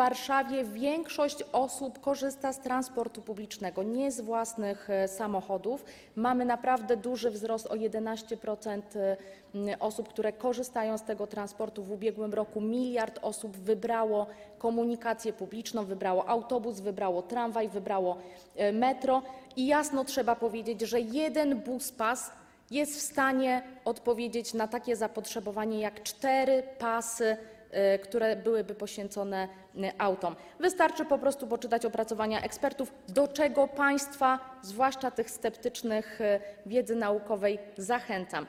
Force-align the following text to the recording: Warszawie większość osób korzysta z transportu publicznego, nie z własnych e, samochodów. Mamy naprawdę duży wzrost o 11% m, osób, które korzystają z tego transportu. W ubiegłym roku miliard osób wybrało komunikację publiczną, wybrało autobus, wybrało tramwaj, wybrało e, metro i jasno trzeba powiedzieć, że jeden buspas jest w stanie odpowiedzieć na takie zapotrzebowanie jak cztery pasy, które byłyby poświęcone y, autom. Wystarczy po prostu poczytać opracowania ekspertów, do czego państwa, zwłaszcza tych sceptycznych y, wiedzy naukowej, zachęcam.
Warszawie 0.00 0.64
większość 0.64 1.44
osób 1.52 2.00
korzysta 2.00 2.52
z 2.52 2.60
transportu 2.60 3.22
publicznego, 3.22 3.82
nie 3.82 4.12
z 4.12 4.20
własnych 4.20 4.90
e, 4.90 5.08
samochodów. 5.08 5.84
Mamy 6.16 6.44
naprawdę 6.44 6.96
duży 6.96 7.30
wzrost 7.30 7.66
o 7.66 7.74
11% 7.74 8.82
m, 9.54 9.66
osób, 9.80 10.08
które 10.08 10.32
korzystają 10.32 10.98
z 10.98 11.02
tego 11.02 11.26
transportu. 11.26 11.82
W 11.82 11.92
ubiegłym 11.92 12.34
roku 12.34 12.60
miliard 12.60 13.18
osób 13.22 13.56
wybrało 13.56 14.26
komunikację 14.58 15.32
publiczną, 15.32 15.84
wybrało 15.84 16.28
autobus, 16.28 16.80
wybrało 16.80 17.22
tramwaj, 17.22 17.68
wybrało 17.68 18.16
e, 18.56 18.72
metro 18.72 19.22
i 19.56 19.66
jasno 19.66 20.04
trzeba 20.04 20.36
powiedzieć, 20.36 20.80
że 20.80 21.00
jeden 21.00 21.56
buspas 21.56 22.30
jest 22.70 22.96
w 22.96 23.00
stanie 23.00 23.62
odpowiedzieć 23.84 24.54
na 24.54 24.68
takie 24.68 24.96
zapotrzebowanie 24.96 25.80
jak 25.80 26.02
cztery 26.02 26.62
pasy, 26.78 27.36
które 28.02 28.36
byłyby 28.36 28.74
poświęcone 28.74 29.48
y, 29.76 29.78
autom. 29.98 30.36
Wystarczy 30.60 31.04
po 31.04 31.18
prostu 31.18 31.46
poczytać 31.46 31.84
opracowania 31.84 32.42
ekspertów, 32.42 32.92
do 33.08 33.28
czego 33.28 33.68
państwa, 33.68 34.38
zwłaszcza 34.62 35.10
tych 35.10 35.30
sceptycznych 35.30 36.20
y, 36.20 36.40
wiedzy 36.66 36.96
naukowej, 36.96 37.58
zachęcam. 37.76 38.46